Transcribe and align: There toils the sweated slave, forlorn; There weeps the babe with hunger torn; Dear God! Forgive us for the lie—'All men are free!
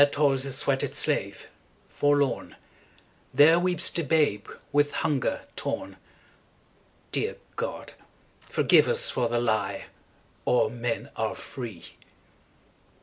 There 0.01 0.09
toils 0.09 0.41
the 0.45 0.51
sweated 0.51 0.95
slave, 0.95 1.47
forlorn; 1.87 2.55
There 3.35 3.59
weeps 3.59 3.91
the 3.91 4.01
babe 4.03 4.47
with 4.71 4.93
hunger 5.05 5.41
torn; 5.55 5.95
Dear 7.11 7.37
God! 7.55 7.93
Forgive 8.39 8.87
us 8.87 9.11
for 9.11 9.29
the 9.29 9.39
lie—'All 9.39 10.71
men 10.71 11.11
are 11.15 11.35
free! 11.35 11.83